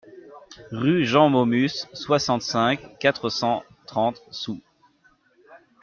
[0.71, 4.63] Rue Jean Maumus, soixante-cinq, quatre cent trente Soues